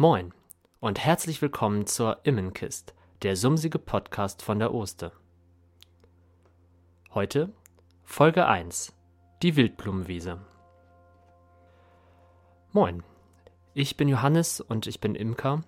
Moin 0.00 0.32
und 0.78 1.00
herzlich 1.00 1.42
willkommen 1.42 1.88
zur 1.88 2.20
Immenkist, 2.22 2.94
der 3.22 3.34
sumsige 3.34 3.80
Podcast 3.80 4.42
von 4.42 4.60
der 4.60 4.72
Oste. 4.72 5.10
Heute 7.14 7.52
Folge 8.04 8.46
1: 8.46 8.94
Die 9.42 9.56
Wildblumenwiese. 9.56 10.38
Moin, 12.70 13.02
ich 13.74 13.96
bin 13.96 14.06
Johannes 14.06 14.60
und 14.60 14.86
ich 14.86 15.00
bin 15.00 15.16
Imker 15.16 15.64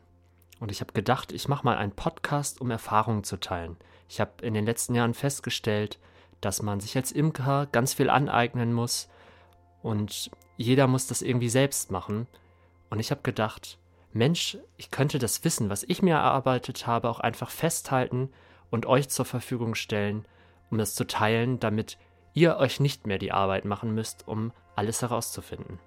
und 0.61 0.71
ich 0.71 0.81
habe 0.81 0.93
gedacht, 0.93 1.33
ich 1.33 1.49
mache 1.49 1.65
mal 1.65 1.77
einen 1.77 1.97
Podcast, 1.97 2.61
um 2.61 2.71
Erfahrungen 2.71 3.25
zu 3.25 3.37
teilen. 3.37 3.79
Ich 4.09 4.21
habe 4.21 4.47
in 4.47 4.55
den 4.55 4.65
letzten 4.65 4.95
Jahren 4.95 5.15
festgestellt, 5.15 5.99
dass 6.41 6.63
man 6.63 6.79
sich 6.79 6.95
als 6.97 7.11
Imker 7.11 7.67
ganz 7.73 7.95
viel 7.95 8.09
aneignen 8.09 8.75
muss 8.75 9.09
und 9.83 10.31
jeder 10.57 10.87
muss 10.87 11.09
das 11.09 11.21
irgendwie 11.21 11.49
selbst 11.49 11.91
machen. 11.91 12.29
Und 12.91 13.01
ich 13.01 13.11
habe 13.11 13.23
gedacht, 13.23 13.80
Mensch, 14.13 14.59
ich 14.77 14.91
könnte 14.91 15.19
das 15.19 15.45
Wissen, 15.45 15.71
was 15.71 15.85
ich 15.85 16.03
mir 16.03 16.15
erarbeitet 16.15 16.87
habe, 16.87 17.09
auch 17.09 17.21
einfach 17.21 17.51
festhalten 17.51 18.31
und 18.71 18.87
euch 18.87 19.09
zur 19.09 19.25
Verfügung 19.25 19.75
stellen, 19.75 20.27
um 20.71 20.79
das 20.79 20.95
zu 20.95 21.07
teilen, 21.07 21.61
damit 21.61 21.97
ihr 22.35 22.57
euch 22.57 22.81
nicht 22.81 23.07
mehr 23.07 23.19
die 23.19 23.33
Arbeit 23.33 23.65
machen 23.65 23.95
müsst, 23.95 24.27
um 24.27 24.53
alles 24.75 25.03
herauszufinden. 25.03 25.79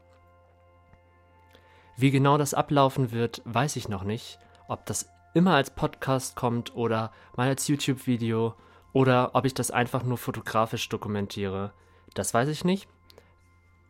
Wie 1.97 2.11
genau 2.11 2.37
das 2.37 2.53
ablaufen 2.53 3.11
wird, 3.11 3.41
weiß 3.45 3.75
ich 3.75 3.87
noch 3.87 4.03
nicht. 4.03 4.39
Ob 4.67 4.85
das 4.85 5.09
immer 5.33 5.55
als 5.55 5.71
Podcast 5.71 6.35
kommt 6.35 6.75
oder 6.75 7.11
mal 7.35 7.49
als 7.49 7.67
YouTube-Video 7.67 8.55
oder 8.93 9.31
ob 9.35 9.45
ich 9.45 9.53
das 9.53 9.71
einfach 9.71 10.03
nur 10.03 10.17
fotografisch 10.17 10.87
dokumentiere, 10.89 11.73
das 12.13 12.33
weiß 12.33 12.49
ich 12.49 12.63
nicht. 12.63 12.87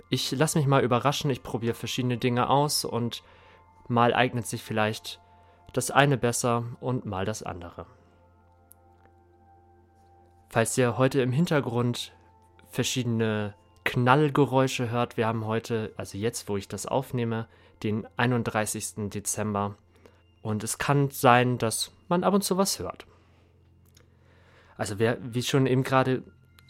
Ich 0.10 0.32
lasse 0.32 0.58
mich 0.58 0.68
mal 0.68 0.84
überraschen, 0.84 1.32
ich 1.32 1.44
probiere 1.44 1.74
verschiedene 1.74 2.18
Dinge 2.18 2.50
aus 2.50 2.86
und 2.86 3.24
Mal 3.88 4.14
eignet 4.14 4.48
sich 4.48 4.64
vielleicht 4.64 5.20
das 5.74 5.92
eine 5.92 6.18
besser 6.18 6.64
und 6.80 7.06
mal 7.06 7.26
das 7.26 7.44
andere. 7.44 7.86
Falls 10.50 10.78
ihr 10.78 10.98
heute 10.98 11.22
im 11.22 11.32
Hintergrund 11.32 12.14
verschiedene 12.70 13.56
Knallgeräusche 13.84 14.90
hört, 14.90 15.18
wir 15.18 15.28
haben 15.28 15.46
heute, 15.46 15.94
also 15.98 16.18
jetzt, 16.18 16.48
wo 16.48 16.58
ich 16.58 16.68
das 16.68 16.86
aufnehme, 16.86 17.48
den 17.82 18.08
31. 18.18 19.10
Dezember. 19.10 19.76
Und 20.42 20.64
es 20.64 20.78
kann 20.78 21.10
sein, 21.10 21.58
dass 21.58 21.92
man 22.08 22.24
ab 22.24 22.34
und 22.34 22.44
zu 22.44 22.58
was 22.58 22.80
hört. 22.80 23.06
Also 24.78 25.00
wer, 25.00 25.18
wie 25.22 25.44
schon 25.44 25.66
eben 25.66 25.84
gerade 25.84 26.24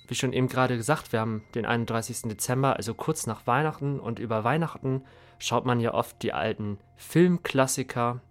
wie 0.07 0.15
schon 0.15 0.33
eben 0.33 0.47
gerade 0.47 0.77
gesagt, 0.77 1.11
wir 1.11 1.19
haben 1.19 1.43
den 1.55 1.65
31. 1.65 2.23
Dezember, 2.23 2.75
also 2.75 2.93
kurz 2.93 3.25
nach 3.27 3.47
Weihnachten 3.47 3.99
und 3.99 4.19
über 4.19 4.43
Weihnachten 4.43 5.03
schaut 5.39 5.65
man 5.65 5.79
ja 5.79 5.93
oft 5.93 6.21
die 6.21 6.33
alten 6.33 6.77
Filmklassiker. 6.95 8.21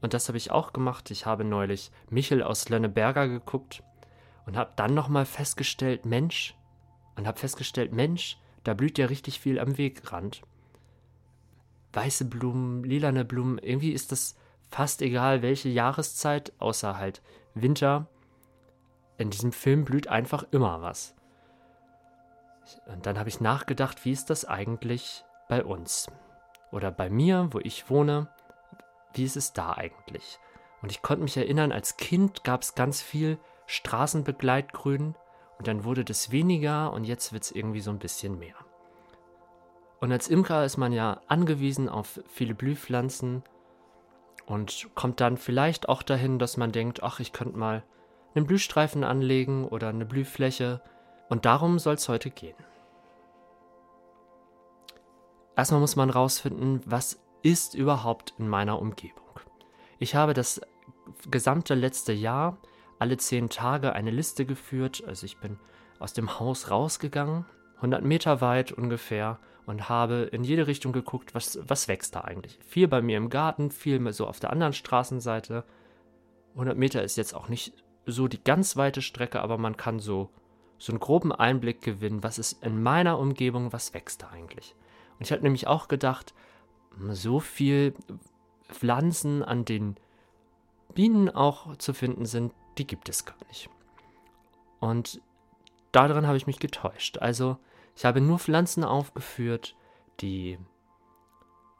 Und 0.00 0.14
das 0.14 0.28
habe 0.28 0.38
ich 0.38 0.50
auch 0.50 0.72
gemacht. 0.72 1.10
Ich 1.10 1.26
habe 1.26 1.44
neulich 1.44 1.90
Michel 2.10 2.42
aus 2.42 2.68
Lönneberger 2.68 3.28
geguckt 3.28 3.82
und 4.46 4.56
habe 4.56 4.72
dann 4.76 4.94
nochmal 4.94 5.24
festgestellt, 5.24 6.04
Mensch, 6.06 6.56
und 7.16 7.26
habe 7.26 7.38
festgestellt, 7.38 7.92
Mensch, 7.92 8.38
da 8.64 8.74
blüht 8.74 8.98
ja 8.98 9.06
richtig 9.06 9.40
viel 9.40 9.58
am 9.58 9.78
Wegrand. 9.78 10.42
Weiße 11.92 12.24
Blumen, 12.24 12.84
lilane 12.84 13.24
Blumen, 13.24 13.58
irgendwie 13.58 13.92
ist 13.92 14.12
das 14.12 14.36
fast 14.70 15.02
egal, 15.02 15.42
welche 15.42 15.68
Jahreszeit, 15.68 16.52
außer 16.58 16.96
halt 16.96 17.22
Winter. 17.54 18.08
In 19.18 19.30
diesem 19.30 19.52
Film 19.52 19.84
blüht 19.84 20.08
einfach 20.08 20.44
immer 20.50 20.82
was. 20.82 21.14
Und 22.86 23.06
dann 23.06 23.18
habe 23.18 23.28
ich 23.28 23.40
nachgedacht, 23.40 24.04
wie 24.04 24.12
ist 24.12 24.30
das 24.30 24.44
eigentlich 24.44 25.24
bei 25.48 25.64
uns? 25.64 26.08
oder 26.72 26.90
bei 26.90 27.10
mir, 27.10 27.48
wo 27.52 27.60
ich 27.60 27.88
wohne, 27.88 28.28
wie 29.12 29.24
ist 29.24 29.36
es 29.36 29.52
da 29.52 29.74
eigentlich? 29.74 30.40
Und 30.80 30.90
ich 30.90 31.02
konnte 31.02 31.22
mich 31.22 31.36
erinnern, 31.36 31.70
als 31.70 31.96
Kind 31.96 32.42
gab 32.42 32.62
es 32.62 32.74
ganz 32.74 33.00
viel 33.00 33.38
Straßenbegleitgrün 33.66 35.14
und 35.58 35.68
dann 35.68 35.84
wurde 35.84 36.04
das 36.04 36.32
weniger 36.32 36.92
und 36.92 37.04
jetzt 37.04 37.32
wird 37.32 37.44
es 37.44 37.52
irgendwie 37.52 37.80
so 37.80 37.90
ein 37.90 38.00
bisschen 38.00 38.38
mehr. 38.38 38.56
Und 40.00 40.10
als 40.10 40.26
Imker 40.26 40.64
ist 40.64 40.78
man 40.78 40.92
ja 40.92 41.20
angewiesen 41.28 41.88
auf 41.88 42.20
viele 42.26 42.54
Blühpflanzen 42.54 43.44
und 44.46 44.88
kommt 44.96 45.20
dann 45.20 45.36
vielleicht 45.36 45.88
auch 45.88 46.02
dahin, 46.02 46.40
dass 46.40 46.56
man 46.56 46.72
denkt, 46.72 47.04
ach, 47.04 47.20
ich 47.20 47.32
könnte 47.32 47.56
mal 47.56 47.84
einen 48.34 48.46
Blühstreifen 48.46 49.04
anlegen 49.04 49.66
oder 49.66 49.88
eine 49.88 50.06
Blühfläche. 50.06 50.80
Und 51.28 51.44
darum 51.44 51.78
soll 51.78 51.94
es 51.94 52.08
heute 52.08 52.30
gehen. 52.30 52.56
Erstmal 55.56 55.80
muss 55.80 55.96
man 55.96 56.10
rausfinden, 56.10 56.80
was 56.86 57.20
ist 57.42 57.74
überhaupt 57.74 58.34
in 58.38 58.48
meiner 58.48 58.80
Umgebung. 58.80 59.40
Ich 59.98 60.14
habe 60.14 60.34
das 60.34 60.60
gesamte 61.30 61.74
letzte 61.74 62.12
Jahr 62.12 62.58
alle 62.98 63.16
zehn 63.16 63.50
Tage 63.50 63.92
eine 63.92 64.10
Liste 64.10 64.46
geführt. 64.46 65.02
Also 65.06 65.26
ich 65.26 65.38
bin 65.38 65.58
aus 65.98 66.12
dem 66.12 66.38
Haus 66.38 66.70
rausgegangen, 66.70 67.44
100 67.76 68.02
Meter 68.02 68.40
weit 68.40 68.72
ungefähr, 68.72 69.38
und 69.66 69.88
habe 69.88 70.28
in 70.32 70.44
jede 70.44 70.66
Richtung 70.66 70.92
geguckt, 70.92 71.34
was, 71.34 71.58
was 71.66 71.86
wächst 71.86 72.14
da 72.14 72.22
eigentlich. 72.22 72.58
Viel 72.66 72.88
bei 72.88 73.00
mir 73.00 73.16
im 73.16 73.30
Garten, 73.30 73.70
viel 73.70 74.12
so 74.12 74.26
auf 74.26 74.40
der 74.40 74.50
anderen 74.50 74.72
Straßenseite. 74.72 75.64
100 76.54 76.76
Meter 76.76 77.02
ist 77.02 77.16
jetzt 77.16 77.34
auch 77.34 77.48
nicht 77.48 77.72
so 78.06 78.28
die 78.28 78.42
ganz 78.42 78.76
weite 78.76 79.02
Strecke, 79.02 79.40
aber 79.40 79.58
man 79.58 79.76
kann 79.76 80.00
so, 80.00 80.30
so 80.78 80.92
einen 80.92 81.00
groben 81.00 81.32
Einblick 81.32 81.82
gewinnen, 81.82 82.22
was 82.22 82.38
ist 82.38 82.62
in 82.64 82.82
meiner 82.82 83.18
Umgebung, 83.18 83.72
was 83.72 83.94
wächst 83.94 84.22
da 84.22 84.30
eigentlich. 84.30 84.74
Und 85.18 85.26
ich 85.26 85.32
habe 85.32 85.42
nämlich 85.42 85.66
auch 85.66 85.88
gedacht, 85.88 86.34
so 87.10 87.40
viel 87.40 87.94
Pflanzen, 88.68 89.42
an 89.42 89.64
denen 89.64 89.96
Bienen 90.94 91.30
auch 91.30 91.76
zu 91.76 91.94
finden 91.94 92.26
sind, 92.26 92.52
die 92.78 92.86
gibt 92.86 93.08
es 93.08 93.24
gar 93.24 93.36
nicht. 93.48 93.68
Und 94.80 95.20
daran 95.92 96.26
habe 96.26 96.36
ich 96.36 96.46
mich 96.46 96.58
getäuscht. 96.58 97.18
Also 97.18 97.56
ich 97.96 98.04
habe 98.04 98.20
nur 98.20 98.38
Pflanzen 98.38 98.84
aufgeführt, 98.84 99.76
die 100.20 100.58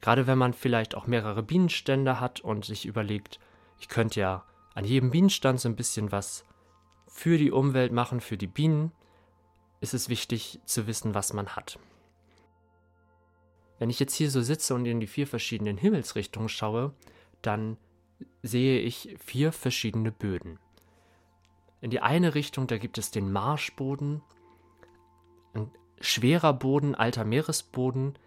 Gerade 0.01 0.27
wenn 0.27 0.37
man 0.37 0.53
vielleicht 0.53 0.95
auch 0.95 1.07
mehrere 1.07 1.43
Bienenstände 1.43 2.19
hat 2.19 2.39
und 2.39 2.65
sich 2.65 2.85
überlegt, 2.85 3.39
ich 3.79 3.87
könnte 3.87 4.19
ja 4.19 4.45
an 4.73 4.85
jedem 4.85 5.11
Bienenstand 5.11 5.59
so 5.59 5.69
ein 5.69 5.75
bisschen 5.75 6.11
was 6.11 6.45
für 7.07 7.37
die 7.37 7.51
Umwelt 7.51 7.91
machen, 7.91 8.21
für 8.21 8.37
die 8.37 8.47
Bienen, 8.47 8.91
ist 9.79 9.93
es 9.93 10.09
wichtig 10.09 10.59
zu 10.65 10.87
wissen, 10.87 11.13
was 11.13 11.33
man 11.33 11.55
hat. 11.55 11.79
Wenn 13.79 13.89
ich 13.89 13.99
jetzt 13.99 14.15
hier 14.15 14.31
so 14.31 14.41
sitze 14.41 14.73
und 14.73 14.85
in 14.85 14.99
die 14.99 15.07
vier 15.07 15.27
verschiedenen 15.27 15.77
Himmelsrichtungen 15.77 16.49
schaue, 16.49 16.93
dann 17.41 17.77
sehe 18.41 18.79
ich 18.79 19.15
vier 19.19 19.51
verschiedene 19.51 20.11
Böden. 20.11 20.59
In 21.81 21.91
die 21.91 21.99
eine 21.99 22.33
Richtung, 22.33 22.65
da 22.65 22.79
gibt 22.79 22.97
es 22.97 23.11
den 23.11 23.31
Marschboden, 23.31 24.23
ein 25.57 25.71
schwerer 25.99 26.53
Boden, 26.53 26.95
alter 26.95 27.25
Meeresboden. 27.25 28.17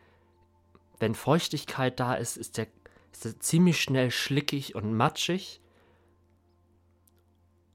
Wenn 0.99 1.15
Feuchtigkeit 1.15 1.99
da 1.99 2.15
ist, 2.15 2.37
ist 2.37 2.56
der, 2.56 2.67
ist 3.12 3.25
der 3.25 3.41
ziemlich 3.41 3.81
schnell 3.81 4.11
schlickig 4.11 4.75
und 4.75 4.93
matschig. 4.94 5.61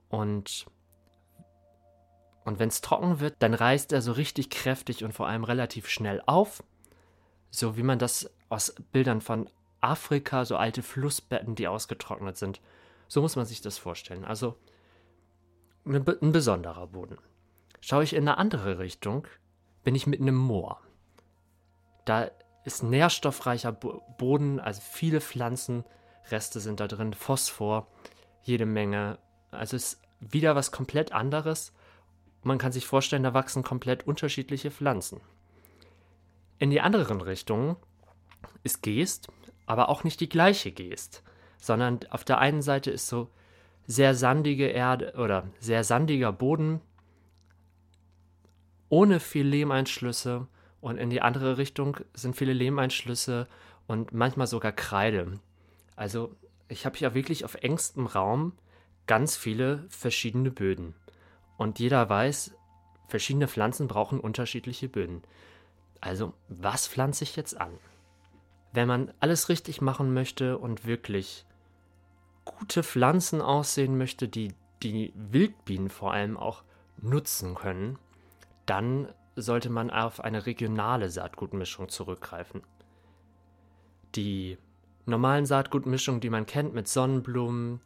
Und 0.09 0.67
Und 2.45 2.59
wenn 2.59 2.69
es 2.69 2.81
trocken 2.81 3.19
wird, 3.19 3.35
dann 3.39 3.55
reißt 3.55 3.91
er 3.91 4.01
so 4.01 4.11
richtig 4.11 4.51
kräftig 4.51 5.03
und 5.03 5.13
vor 5.13 5.27
allem 5.27 5.43
relativ 5.43 5.89
schnell 5.89 6.21
auf. 6.27 6.63
So 7.49 7.75
wie 7.75 7.83
man 7.83 7.97
das 7.97 8.29
aus 8.49 8.75
Bildern 8.91 9.19
von 9.19 9.49
Afrika, 9.81 10.45
so 10.45 10.55
alte 10.55 10.83
Flussbetten, 10.83 11.55
die 11.55 11.67
ausgetrocknet 11.67 12.37
sind. 12.37 12.61
So 13.07 13.21
muss 13.21 13.35
man 13.35 13.45
sich 13.45 13.61
das 13.61 13.79
vorstellen. 13.79 14.25
Also 14.25 14.57
ein 15.85 16.31
besonderer 16.31 16.87
Boden. 16.87 17.17
Schaue 17.81 18.03
ich 18.03 18.13
in 18.13 18.27
eine 18.27 18.37
andere 18.37 18.77
Richtung, 18.77 19.27
bin 19.85 19.95
ich 19.95 20.07
mitten 20.07 20.27
im 20.27 20.35
Moor. 20.35 20.81
Da 22.03 22.29
ist 22.65 22.83
nährstoffreicher 22.83 23.71
Boden, 23.71 24.59
also 24.59 24.81
viele 24.81 25.21
Pflanzenreste 25.21 26.59
sind 26.59 26.81
da 26.81 26.87
drin, 26.87 27.13
Phosphor, 27.13 27.87
jede 28.41 28.65
Menge. 28.65 29.19
Also 29.51 29.77
ist 29.77 30.01
wieder 30.19 30.55
was 30.55 30.71
komplett 30.71 31.13
anderes. 31.13 31.71
Man 32.41 32.57
kann 32.57 32.71
sich 32.71 32.87
vorstellen, 32.87 33.23
da 33.23 33.33
wachsen 33.33 33.63
komplett 33.63 34.05
unterschiedliche 34.07 34.71
Pflanzen. 34.71 35.21
In 36.57 36.71
die 36.71 36.81
anderen 36.81 37.21
Richtungen 37.21 37.75
ist 38.63 38.81
Geest, 38.81 39.27
aber 39.67 39.89
auch 39.89 40.03
nicht 40.03 40.19
die 40.19 40.29
gleiche 40.29 40.71
Geest, 40.71 41.23
sondern 41.59 41.99
auf 42.09 42.23
der 42.23 42.39
einen 42.39 42.63
Seite 42.63 42.89
ist 42.89 43.07
so 43.07 43.29
sehr 43.85 44.15
sandige 44.15 44.67
Erde 44.67 45.13
oder 45.17 45.47
sehr 45.59 45.83
sandiger 45.83 46.31
Boden 46.31 46.81
ohne 48.95 49.19
viel 49.19 49.45
Lehmeinschlüsse 49.45 50.47
und 50.79 50.97
in 50.97 51.09
die 51.09 51.21
andere 51.21 51.57
Richtung 51.57 51.97
sind 52.13 52.37
viele 52.37 52.53
Lehmeinschlüsse 52.53 53.45
und 53.87 54.13
manchmal 54.13 54.47
sogar 54.47 54.71
Kreide. 54.71 55.37
Also 55.97 56.33
ich 56.69 56.85
habe 56.85 56.97
hier 56.97 57.13
wirklich 57.13 57.43
auf 57.43 57.55
engstem 57.55 58.05
Raum 58.05 58.53
ganz 59.05 59.35
viele 59.35 59.85
verschiedene 59.89 60.49
Böden. 60.49 60.95
Und 61.57 61.79
jeder 61.79 62.07
weiß, 62.07 62.55
verschiedene 63.09 63.49
Pflanzen 63.49 63.89
brauchen 63.89 64.21
unterschiedliche 64.21 64.87
Böden. 64.87 65.23
Also, 65.99 66.33
was 66.47 66.87
pflanze 66.87 67.25
ich 67.25 67.35
jetzt 67.35 67.59
an? 67.59 67.71
Wenn 68.71 68.87
man 68.87 69.13
alles 69.19 69.49
richtig 69.49 69.81
machen 69.81 70.13
möchte 70.13 70.57
und 70.57 70.85
wirklich 70.85 71.45
gute 72.45 72.81
Pflanzen 72.81 73.41
aussehen 73.41 73.97
möchte, 73.97 74.29
die 74.29 74.53
die 74.83 75.11
Wildbienen 75.15 75.89
vor 75.89 76.13
allem 76.13 76.37
auch 76.37 76.63
nutzen 77.01 77.55
können, 77.55 77.99
dann 78.65 79.07
sollte 79.35 79.69
man 79.69 79.89
auf 79.89 80.21
eine 80.21 80.45
regionale 80.45 81.09
Saatgutmischung 81.09 81.89
zurückgreifen. 81.89 82.61
Die 84.15 84.57
normalen 85.05 85.45
Saatgutmischungen, 85.45 86.21
die 86.21 86.29
man 86.29 86.45
kennt 86.45 86.73
mit 86.73 86.87
Sonnenblumen, 86.87 87.81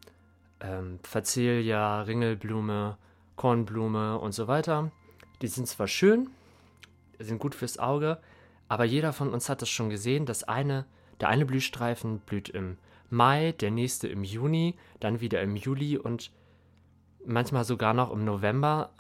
ähm, 0.59 0.99
Facelia, 1.03 2.01
Ringelblume, 2.01 2.97
Kornblume 3.35 4.19
und 4.19 4.33
so 4.33 4.47
weiter, 4.47 4.91
die 5.41 5.47
sind 5.47 5.67
zwar 5.67 5.87
schön, 5.87 6.29
sind 7.17 7.39
gut 7.39 7.55
fürs 7.55 7.79
Auge, 7.79 8.19
aber 8.67 8.83
jeder 8.83 9.13
von 9.13 9.33
uns 9.33 9.49
hat 9.49 9.61
das 9.61 9.69
schon 9.69 9.89
gesehen, 9.89 10.25
dass 10.25 10.43
eine, 10.43 10.85
der 11.19 11.29
eine 11.29 11.45
Blühstreifen 11.45 12.19
blüht 12.19 12.49
im 12.49 12.77
Mai, 13.09 13.53
der 13.53 13.71
nächste 13.71 14.07
im 14.07 14.23
Juni, 14.23 14.75
dann 14.99 15.19
wieder 15.19 15.41
im 15.41 15.55
Juli 15.55 15.97
und 15.97 16.31
manchmal 17.25 17.63
sogar 17.63 17.93
noch 17.93 18.11
im 18.11 18.23
November. 18.23 18.91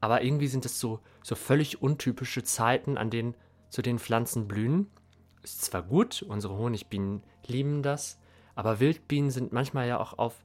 Aber 0.00 0.22
irgendwie 0.22 0.48
sind 0.48 0.64
es 0.64 0.80
so, 0.80 1.00
so 1.22 1.34
völlig 1.34 1.82
untypische 1.82 2.42
Zeiten, 2.42 2.96
an 2.96 3.10
denen 3.10 3.34
zu 3.68 3.82
den 3.82 3.98
Pflanzen 3.98 4.48
blühen. 4.48 4.88
Ist 5.42 5.62
zwar 5.62 5.82
gut, 5.82 6.22
unsere 6.22 6.56
Honigbienen 6.56 7.22
lieben 7.46 7.82
das, 7.82 8.18
aber 8.54 8.80
Wildbienen 8.80 9.30
sind 9.30 9.52
manchmal 9.52 9.88
ja 9.88 9.98
auch 9.98 10.18
auf 10.18 10.44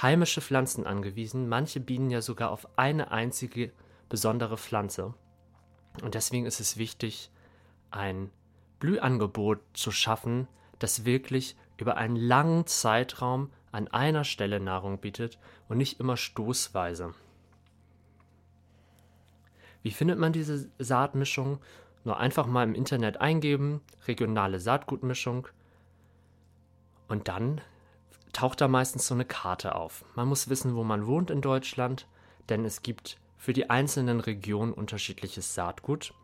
heimische 0.00 0.40
Pflanzen 0.40 0.86
angewiesen, 0.86 1.48
manche 1.48 1.80
Bienen 1.80 2.10
ja 2.10 2.22
sogar 2.22 2.50
auf 2.50 2.66
eine 2.78 3.10
einzige 3.10 3.72
besondere 4.08 4.56
Pflanze. 4.56 5.14
Und 6.02 6.14
deswegen 6.14 6.46
ist 6.46 6.60
es 6.60 6.76
wichtig, 6.76 7.30
ein 7.90 8.30
Blühangebot 8.78 9.60
zu 9.74 9.90
schaffen, 9.90 10.48
das 10.78 11.04
wirklich 11.04 11.56
über 11.76 11.96
einen 11.96 12.16
langen 12.16 12.66
Zeitraum 12.66 13.50
an 13.70 13.88
einer 13.88 14.24
Stelle 14.24 14.60
Nahrung 14.60 14.98
bietet 14.98 15.38
und 15.68 15.78
nicht 15.78 16.00
immer 16.00 16.16
stoßweise. 16.16 17.14
Wie 19.82 19.90
findet 19.90 20.18
man 20.18 20.32
diese 20.32 20.68
Saatmischung? 20.78 21.58
Nur 22.04 22.18
einfach 22.18 22.46
mal 22.46 22.64
im 22.64 22.74
Internet 22.74 23.20
eingeben, 23.20 23.80
regionale 24.06 24.58
Saatgutmischung. 24.58 25.48
Und 27.08 27.28
dann 27.28 27.60
taucht 28.32 28.60
da 28.60 28.68
meistens 28.68 29.06
so 29.06 29.14
eine 29.14 29.24
Karte 29.24 29.74
auf. 29.74 30.04
Man 30.14 30.28
muss 30.28 30.48
wissen, 30.48 30.74
wo 30.74 30.82
man 30.84 31.06
wohnt 31.06 31.30
in 31.30 31.40
Deutschland, 31.40 32.08
denn 32.48 32.64
es 32.64 32.82
gibt 32.82 33.18
für 33.36 33.52
die 33.52 33.70
einzelnen 33.70 34.20
Regionen 34.20 34.72
unterschiedliches 34.72 35.54
Saatgut. 35.54 36.14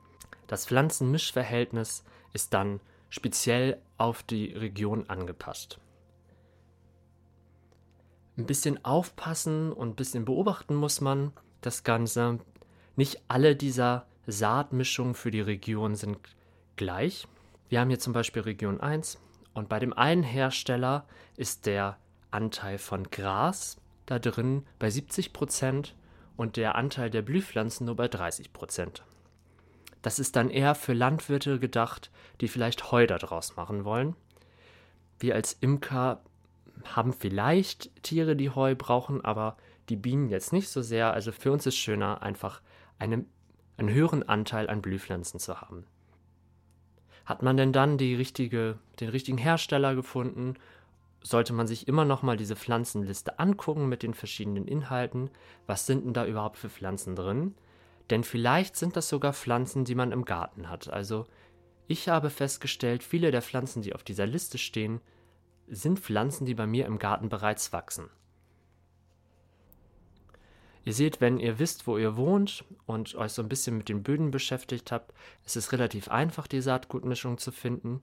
Das 0.46 0.66
Pflanzenmischverhältnis 0.66 2.04
ist 2.32 2.54
dann 2.54 2.80
speziell 3.10 3.78
auf 3.98 4.22
die 4.22 4.52
Region 4.52 5.08
angepasst. 5.08 5.78
Ein 8.36 8.46
bisschen 8.46 8.84
aufpassen 8.84 9.72
und 9.72 9.90
ein 9.90 9.96
bisschen 9.96 10.24
beobachten 10.24 10.74
muss 10.74 11.00
man 11.00 11.32
das 11.60 11.82
Ganze. 11.82 12.38
Nicht 12.98 13.20
alle 13.28 13.54
dieser 13.54 14.06
Saatmischungen 14.26 15.14
für 15.14 15.30
die 15.30 15.40
Region 15.40 15.94
sind 15.94 16.18
gleich. 16.74 17.28
Wir 17.68 17.78
haben 17.78 17.90
hier 17.90 18.00
zum 18.00 18.12
Beispiel 18.12 18.42
Region 18.42 18.80
1 18.80 19.20
und 19.54 19.68
bei 19.68 19.78
dem 19.78 19.92
einen 19.92 20.24
Hersteller 20.24 21.06
ist 21.36 21.66
der 21.66 21.96
Anteil 22.32 22.76
von 22.76 23.04
Gras 23.04 23.76
da 24.06 24.18
drin 24.18 24.66
bei 24.80 24.90
70 24.90 25.32
Prozent 25.32 25.94
und 26.36 26.56
der 26.56 26.74
Anteil 26.74 27.08
der 27.08 27.22
Blühpflanzen 27.22 27.86
nur 27.86 27.94
bei 27.94 28.08
30 28.08 28.52
Prozent. 28.52 29.04
Das 30.02 30.18
ist 30.18 30.34
dann 30.34 30.50
eher 30.50 30.74
für 30.74 30.92
Landwirte 30.92 31.60
gedacht, 31.60 32.10
die 32.40 32.48
vielleicht 32.48 32.90
Heu 32.90 33.06
daraus 33.06 33.54
machen 33.54 33.84
wollen. 33.84 34.16
Wir 35.20 35.36
als 35.36 35.52
Imker 35.60 36.20
haben 36.96 37.12
vielleicht 37.12 38.02
Tiere, 38.02 38.34
die 38.34 38.50
Heu 38.50 38.74
brauchen, 38.74 39.24
aber 39.24 39.56
die 39.88 39.94
Bienen 39.94 40.30
jetzt 40.30 40.52
nicht 40.52 40.68
so 40.68 40.82
sehr. 40.82 41.12
Also 41.12 41.30
für 41.30 41.52
uns 41.52 41.64
ist 41.64 41.76
schöner, 41.76 42.22
einfach 42.22 42.60
eine, 42.98 43.24
einen 43.76 43.90
höheren 43.90 44.28
Anteil 44.28 44.68
an 44.68 44.82
Blühpflanzen 44.82 45.40
zu 45.40 45.60
haben. 45.60 45.86
Hat 47.24 47.42
man 47.42 47.56
denn 47.56 47.72
dann 47.72 47.98
richtige, 48.14 48.78
den 49.00 49.10
richtigen 49.10 49.38
Hersteller 49.38 49.94
gefunden, 49.94 50.54
sollte 51.22 51.52
man 51.52 51.66
sich 51.66 51.88
immer 51.88 52.04
noch 52.04 52.22
mal 52.22 52.36
diese 52.36 52.56
Pflanzenliste 52.56 53.38
angucken 53.38 53.88
mit 53.88 54.02
den 54.02 54.14
verschiedenen 54.14 54.66
Inhalten. 54.66 55.30
Was 55.66 55.86
sind 55.86 56.04
denn 56.04 56.14
da 56.14 56.26
überhaupt 56.26 56.58
für 56.58 56.70
Pflanzen 56.70 57.16
drin? 57.16 57.54
Denn 58.10 58.24
vielleicht 58.24 58.76
sind 58.76 58.96
das 58.96 59.08
sogar 59.08 59.32
Pflanzen, 59.32 59.84
die 59.84 59.94
man 59.94 60.12
im 60.12 60.24
Garten 60.24 60.70
hat. 60.70 60.88
Also 60.88 61.26
ich 61.86 62.08
habe 62.08 62.30
festgestellt, 62.30 63.02
viele 63.02 63.30
der 63.30 63.42
Pflanzen, 63.42 63.82
die 63.82 63.94
auf 63.94 64.04
dieser 64.04 64.26
Liste 64.26 64.58
stehen, 64.58 65.00
sind 65.66 65.98
Pflanzen, 65.98 66.46
die 66.46 66.54
bei 66.54 66.66
mir 66.66 66.86
im 66.86 66.98
Garten 66.98 67.28
bereits 67.28 67.72
wachsen. 67.72 68.08
Ihr 70.88 70.94
seht, 70.94 71.20
wenn 71.20 71.38
ihr 71.38 71.58
wisst, 71.58 71.86
wo 71.86 71.98
ihr 71.98 72.16
wohnt 72.16 72.64
und 72.86 73.14
euch 73.14 73.32
so 73.32 73.42
ein 73.42 73.48
bisschen 73.50 73.76
mit 73.76 73.90
den 73.90 74.02
Böden 74.02 74.30
beschäftigt 74.30 74.90
habt, 74.90 75.12
ist 75.44 75.54
es 75.54 75.70
relativ 75.70 76.08
einfach, 76.08 76.46
die 76.46 76.62
Saatgutmischung 76.62 77.36
zu 77.36 77.52
finden. 77.52 78.00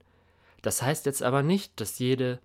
Das 0.61 0.83
heißt 0.83 1.07
jetzt 1.07 1.23
aber 1.23 1.41
nicht, 1.41 1.81
dass 1.81 1.97
jede 1.97 2.39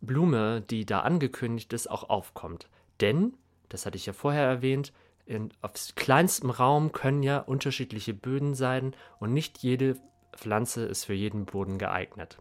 Blume, 0.00 0.62
die 0.62 0.86
da 0.86 1.00
angekündigt 1.00 1.74
ist, 1.74 1.90
auch 1.90 2.08
aufkommt. 2.08 2.70
Denn, 3.02 3.34
das 3.68 3.84
hatte 3.84 3.98
ich 3.98 4.06
ja 4.06 4.14
vorher 4.14 4.44
erwähnt, 4.44 4.94
in, 5.26 5.52
auf 5.60 5.72
kleinstem 5.94 6.48
Raum 6.48 6.92
können 6.92 7.22
ja 7.22 7.40
unterschiedliche 7.40 8.14
Böden 8.14 8.54
sein 8.54 8.96
und 9.20 9.34
nicht 9.34 9.58
jede 9.58 9.96
Pflanze 10.32 10.86
ist 10.86 11.04
für 11.04 11.12
jeden 11.12 11.44
Boden 11.44 11.76
geeignet. 11.76 12.38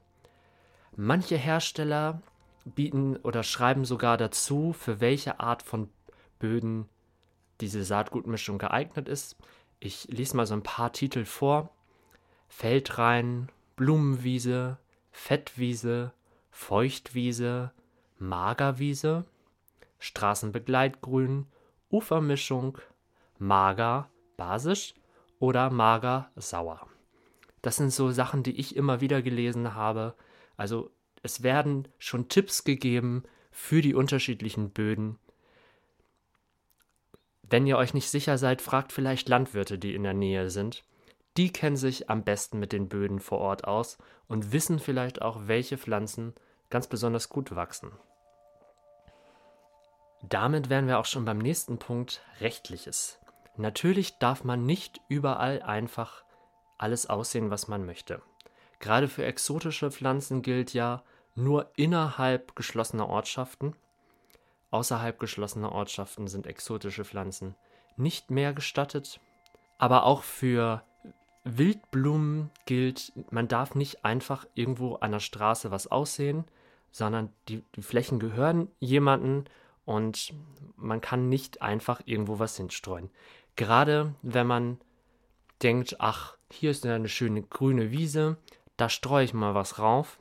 Manche 0.95 1.35
Hersteller 1.35 2.21
bieten 2.63 3.17
oder 3.17 3.43
schreiben 3.43 3.83
sogar 3.83 4.15
dazu, 4.15 4.71
für 4.71 5.01
welche 5.01 5.41
Art 5.41 5.63
von 5.63 5.89
Böden 6.39 6.87
diese 7.61 7.83
Saatgutmischung 7.83 8.57
geeignet 8.57 9.07
ist. 9.07 9.35
Ich 9.79 10.07
lese 10.09 10.37
mal 10.37 10.45
so 10.45 10.53
ein 10.53 10.63
paar 10.63 10.93
Titel 10.93 11.25
vor. 11.25 11.69
Feldrein, 12.49 13.49
Blumenwiese, 13.75 14.77
Fettwiese, 15.11 16.13
Feuchtwiese, 16.51 17.71
Magerwiese, 18.19 19.25
Straßenbegleitgrün, 19.99 21.47
Ufermischung, 21.89 22.77
mager, 23.37 24.09
basisch 24.37 24.93
oder 25.39 25.69
mager, 25.69 26.31
sauer. 26.35 26.87
Das 27.61 27.77
sind 27.77 27.91
so 27.91 28.11
Sachen, 28.11 28.43
die 28.43 28.59
ich 28.59 28.75
immer 28.75 29.01
wieder 29.01 29.21
gelesen 29.21 29.73
habe. 29.73 30.15
Also 30.55 30.91
es 31.23 31.43
werden 31.43 31.87
schon 31.97 32.29
Tipps 32.29 32.63
gegeben 32.63 33.23
für 33.51 33.81
die 33.81 33.95
unterschiedlichen 33.95 34.69
Böden. 34.71 35.19
Wenn 37.49 37.65
ihr 37.65 37.77
euch 37.77 37.93
nicht 37.93 38.09
sicher 38.09 38.37
seid, 38.37 38.61
fragt 38.61 38.91
vielleicht 38.91 39.29
Landwirte, 39.29 39.79
die 39.79 39.95
in 39.95 40.03
der 40.03 40.13
Nähe 40.13 40.49
sind. 40.49 40.83
Die 41.37 41.53
kennen 41.53 41.77
sich 41.77 42.09
am 42.09 42.23
besten 42.23 42.59
mit 42.59 42.73
den 42.73 42.89
Böden 42.89 43.19
vor 43.19 43.39
Ort 43.39 43.65
aus 43.65 43.97
und 44.27 44.51
wissen 44.51 44.79
vielleicht 44.79 45.21
auch, 45.21 45.41
welche 45.45 45.77
Pflanzen 45.77 46.33
ganz 46.69 46.87
besonders 46.87 47.29
gut 47.29 47.55
wachsen. 47.55 47.91
Damit 50.23 50.69
wären 50.69 50.87
wir 50.87 50.99
auch 50.99 51.05
schon 51.05 51.25
beim 51.25 51.37
nächsten 51.37 51.77
Punkt, 51.77 52.21
rechtliches. 52.41 53.19
Natürlich 53.55 54.17
darf 54.17 54.43
man 54.43 54.65
nicht 54.65 54.99
überall 55.07 55.61
einfach 55.61 56.23
alles 56.77 57.07
aussehen, 57.07 57.49
was 57.49 57.67
man 57.67 57.85
möchte. 57.85 58.21
Gerade 58.79 59.07
für 59.07 59.25
exotische 59.25 59.91
Pflanzen 59.91 60.41
gilt 60.41 60.73
ja 60.73 61.03
nur 61.35 61.71
innerhalb 61.75 62.55
geschlossener 62.55 63.07
Ortschaften. 63.07 63.75
Außerhalb 64.71 65.19
geschlossener 65.19 65.71
Ortschaften 65.71 66.27
sind 66.27 66.45
exotische 66.45 67.05
Pflanzen 67.05 67.55
nicht 67.95 68.31
mehr 68.31 68.53
gestattet. 68.53 69.19
Aber 69.77 70.03
auch 70.03 70.23
für 70.23 70.83
Wildblumen 71.43 72.51
gilt, 72.65 73.13
man 73.31 73.47
darf 73.47 73.75
nicht 73.75 74.03
einfach 74.03 74.45
irgendwo 74.53 74.95
an 74.95 75.11
der 75.11 75.19
Straße 75.19 75.71
was 75.71 75.87
aussehen, 75.87 76.45
sondern 76.91 77.31
die, 77.47 77.63
die 77.75 77.81
Flächen 77.81 78.19
gehören 78.19 78.69
jemandem 78.79 79.45
und 79.85 80.33
man 80.75 80.99
kann 80.99 81.29
nicht 81.29 81.61
einfach 81.61 82.01
irgendwo 82.05 82.39
was 82.39 82.57
hinstreuen. 82.57 83.09
Gerade 83.55 84.13
wenn 84.21 84.47
man 84.47 84.79
denkt, 85.63 85.97
ach, 85.99 86.37
hier 86.51 86.71
ist 86.71 86.85
eine 86.85 87.09
schöne 87.09 87.41
grüne 87.41 87.91
Wiese, 87.91 88.37
da 88.77 88.89
streue 88.89 89.25
ich 89.25 89.33
mal 89.33 89.55
was 89.55 89.79
rauf. 89.79 90.19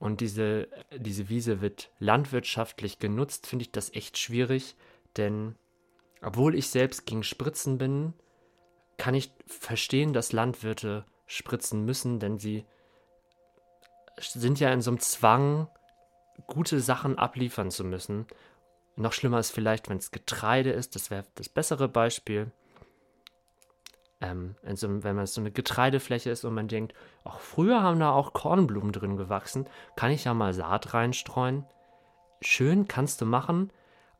Und 0.00 0.22
diese, 0.22 0.66
diese 0.96 1.28
Wiese 1.28 1.60
wird 1.60 1.90
landwirtschaftlich 1.98 2.98
genutzt, 2.98 3.46
finde 3.46 3.64
ich 3.64 3.70
das 3.70 3.92
echt 3.94 4.16
schwierig, 4.16 4.74
denn 5.18 5.56
obwohl 6.22 6.54
ich 6.54 6.70
selbst 6.70 7.04
gegen 7.04 7.22
Spritzen 7.22 7.76
bin, 7.76 8.14
kann 8.96 9.14
ich 9.14 9.30
verstehen, 9.46 10.14
dass 10.14 10.32
Landwirte 10.32 11.04
spritzen 11.26 11.84
müssen, 11.84 12.18
denn 12.18 12.38
sie 12.38 12.64
sind 14.18 14.58
ja 14.58 14.72
in 14.72 14.80
so 14.80 14.90
einem 14.90 15.00
Zwang, 15.00 15.68
gute 16.46 16.80
Sachen 16.80 17.18
abliefern 17.18 17.70
zu 17.70 17.84
müssen. 17.84 18.26
Noch 18.96 19.12
schlimmer 19.12 19.38
ist 19.38 19.50
vielleicht, 19.50 19.90
wenn 19.90 19.98
es 19.98 20.10
Getreide 20.10 20.70
ist, 20.70 20.94
das 20.94 21.10
wäre 21.10 21.24
das 21.34 21.50
bessere 21.50 21.88
Beispiel. 21.88 22.50
Ähm, 24.20 24.54
so, 24.74 25.02
wenn 25.02 25.16
man 25.16 25.26
so 25.26 25.40
eine 25.40 25.50
Getreidefläche 25.50 26.30
ist 26.30 26.44
und 26.44 26.54
man 26.54 26.68
denkt, 26.68 26.94
ach, 27.24 27.38
früher 27.38 27.82
haben 27.82 28.00
da 28.00 28.12
auch 28.12 28.32
Kornblumen 28.32 28.92
drin 28.92 29.16
gewachsen, 29.16 29.66
kann 29.96 30.10
ich 30.10 30.24
ja 30.24 30.34
mal 30.34 30.52
Saat 30.52 30.92
reinstreuen. 30.92 31.64
Schön 32.42 32.86
kannst 32.86 33.20
du 33.20 33.26
machen, 33.26 33.70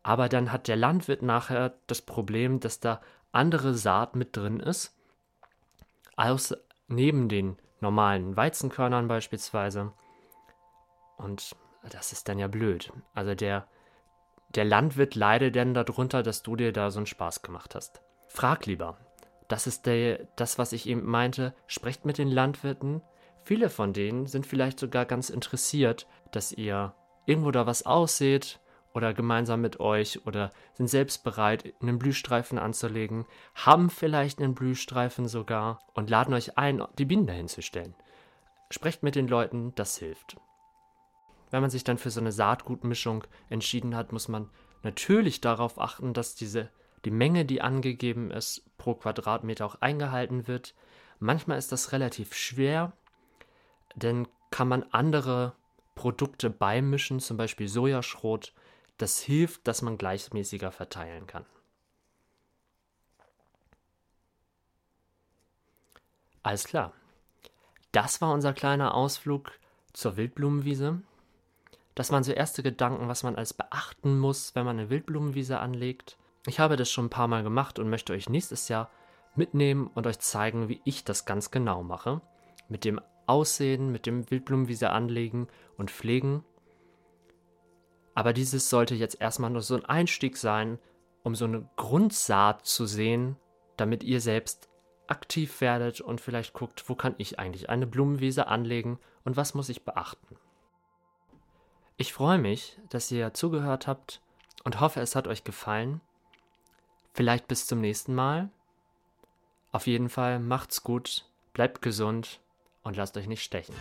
aber 0.02 0.28
dann 0.28 0.52
hat 0.52 0.68
der 0.68 0.76
Landwirt 0.76 1.22
nachher 1.22 1.74
das 1.86 2.02
Problem, 2.02 2.60
dass 2.60 2.80
da 2.80 3.00
andere 3.32 3.74
Saat 3.74 4.16
mit 4.16 4.36
drin 4.36 4.60
ist, 4.60 4.94
aus, 6.16 6.54
neben 6.88 7.28
den 7.28 7.56
normalen 7.80 8.36
Weizenkörnern 8.36 9.08
beispielsweise. 9.08 9.92
Und 11.16 11.56
das 11.90 12.12
ist 12.12 12.28
dann 12.28 12.38
ja 12.38 12.46
blöd. 12.46 12.92
Also 13.14 13.34
der, 13.34 13.66
der 14.50 14.64
Landwirt 14.64 15.14
leidet 15.14 15.56
dann 15.56 15.74
darunter, 15.74 16.22
dass 16.22 16.42
du 16.42 16.56
dir 16.56 16.72
da 16.72 16.90
so 16.90 16.98
einen 16.98 17.06
Spaß 17.06 17.42
gemacht 17.42 17.74
hast. 17.74 18.02
Frag 18.28 18.66
lieber. 18.66 18.98
Das 19.50 19.66
ist 19.66 19.84
der, 19.86 20.28
das, 20.36 20.58
was 20.58 20.72
ich 20.72 20.88
eben 20.88 21.04
meinte. 21.04 21.54
Sprecht 21.66 22.04
mit 22.04 22.18
den 22.18 22.28
Landwirten. 22.28 23.02
Viele 23.42 23.68
von 23.68 23.92
denen 23.92 24.26
sind 24.26 24.46
vielleicht 24.46 24.78
sogar 24.78 25.04
ganz 25.06 25.28
interessiert, 25.28 26.06
dass 26.30 26.52
ihr 26.52 26.94
irgendwo 27.26 27.50
da 27.50 27.66
was 27.66 27.84
ausseht 27.84 28.60
oder 28.94 29.12
gemeinsam 29.12 29.60
mit 29.60 29.80
euch 29.80 30.24
oder 30.24 30.52
sind 30.74 30.86
selbst 30.86 31.24
bereit, 31.24 31.74
einen 31.80 31.98
Blühstreifen 31.98 32.60
anzulegen, 32.60 33.26
haben 33.56 33.90
vielleicht 33.90 34.38
einen 34.38 34.54
Blühstreifen 34.54 35.26
sogar 35.26 35.80
und 35.94 36.10
laden 36.10 36.32
euch 36.32 36.56
ein, 36.56 36.84
die 36.98 37.04
Bienen 37.04 37.26
dahin 37.26 37.48
zu 37.48 37.60
stellen. 37.60 37.96
Sprecht 38.70 39.02
mit 39.02 39.16
den 39.16 39.26
Leuten, 39.26 39.74
das 39.74 39.96
hilft. 39.96 40.36
Wenn 41.50 41.60
man 41.60 41.70
sich 41.70 41.82
dann 41.82 41.98
für 41.98 42.10
so 42.10 42.20
eine 42.20 42.30
Saatgutmischung 42.30 43.24
entschieden 43.48 43.96
hat, 43.96 44.12
muss 44.12 44.28
man 44.28 44.48
natürlich 44.84 45.40
darauf 45.40 45.80
achten, 45.80 46.14
dass 46.14 46.36
diese 46.36 46.70
die 47.04 47.10
Menge, 47.10 47.44
die 47.44 47.62
angegeben 47.62 48.30
ist, 48.30 48.62
pro 48.76 48.94
Quadratmeter 48.94 49.66
auch 49.66 49.76
eingehalten 49.76 50.46
wird. 50.46 50.74
Manchmal 51.18 51.58
ist 51.58 51.72
das 51.72 51.92
relativ 51.92 52.34
schwer, 52.34 52.92
denn 53.94 54.28
kann 54.50 54.68
man 54.68 54.84
andere 54.90 55.54
Produkte 55.94 56.50
beimischen, 56.50 57.20
zum 57.20 57.36
Beispiel 57.36 57.68
Sojaschrot, 57.68 58.52
das 58.98 59.20
hilft, 59.20 59.66
dass 59.66 59.82
man 59.82 59.98
gleichmäßiger 59.98 60.72
verteilen 60.72 61.26
kann. 61.26 61.46
Alles 66.42 66.64
klar. 66.64 66.92
Das 67.92 68.20
war 68.20 68.32
unser 68.32 68.52
kleiner 68.52 68.94
Ausflug 68.94 69.52
zur 69.92 70.16
Wildblumenwiese. 70.16 71.02
Das 71.94 72.12
waren 72.12 72.24
so 72.24 72.32
erste 72.32 72.62
Gedanken, 72.62 73.08
was 73.08 73.22
man 73.22 73.36
alles 73.36 73.52
beachten 73.52 74.18
muss, 74.18 74.54
wenn 74.54 74.64
man 74.64 74.78
eine 74.78 74.90
Wildblumenwiese 74.90 75.58
anlegt. 75.58 76.16
Ich 76.46 76.58
habe 76.58 76.76
das 76.76 76.90
schon 76.90 77.06
ein 77.06 77.10
paar 77.10 77.28
Mal 77.28 77.42
gemacht 77.42 77.78
und 77.78 77.90
möchte 77.90 78.12
euch 78.12 78.28
nächstes 78.28 78.68
Jahr 78.68 78.90
mitnehmen 79.34 79.90
und 79.94 80.06
euch 80.06 80.18
zeigen, 80.18 80.68
wie 80.68 80.80
ich 80.84 81.04
das 81.04 81.24
ganz 81.24 81.50
genau 81.50 81.82
mache. 81.82 82.20
Mit 82.68 82.84
dem 82.84 83.00
Aussehen, 83.26 83.92
mit 83.92 84.06
dem 84.06 84.30
Wildblumenwiese 84.30 84.90
anlegen 84.90 85.48
und 85.76 85.90
pflegen. 85.90 86.44
Aber 88.14 88.32
dieses 88.32 88.70
sollte 88.70 88.94
jetzt 88.94 89.20
erstmal 89.20 89.50
nur 89.50 89.62
so 89.62 89.74
ein 89.76 89.84
Einstieg 89.84 90.36
sein, 90.36 90.78
um 91.22 91.34
so 91.34 91.44
eine 91.44 91.68
Grundsaat 91.76 92.66
zu 92.66 92.86
sehen, 92.86 93.36
damit 93.76 94.02
ihr 94.02 94.20
selbst 94.20 94.68
aktiv 95.06 95.60
werdet 95.60 96.00
und 96.00 96.20
vielleicht 96.20 96.52
guckt, 96.52 96.88
wo 96.88 96.94
kann 96.94 97.14
ich 97.18 97.38
eigentlich 97.38 97.68
eine 97.68 97.86
Blumenwiese 97.86 98.46
anlegen 98.46 98.98
und 99.24 99.36
was 99.36 99.54
muss 99.54 99.68
ich 99.68 99.84
beachten. 99.84 100.36
Ich 101.96 102.12
freue 102.12 102.38
mich, 102.38 102.78
dass 102.88 103.10
ihr 103.10 103.34
zugehört 103.34 103.86
habt 103.86 104.22
und 104.64 104.80
hoffe, 104.80 105.00
es 105.00 105.16
hat 105.16 105.28
euch 105.28 105.44
gefallen. 105.44 106.00
Vielleicht 107.12 107.48
bis 107.48 107.66
zum 107.66 107.80
nächsten 107.80 108.14
Mal. 108.14 108.50
Auf 109.72 109.86
jeden 109.86 110.08
Fall 110.08 110.38
macht's 110.38 110.82
gut, 110.82 111.28
bleibt 111.52 111.82
gesund 111.82 112.40
und 112.82 112.96
lasst 112.96 113.16
euch 113.16 113.26
nicht 113.26 113.42
stechen. 113.42 113.74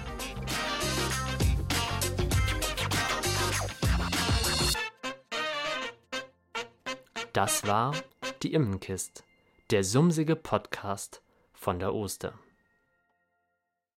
Das 7.33 7.65
war 7.65 7.93
die 8.41 8.53
Immenkist, 8.53 9.23
der 9.69 9.83
sumsige 9.83 10.35
Podcast 10.35 11.21
von 11.53 11.79
der 11.79 11.93
Oster. 11.93 12.33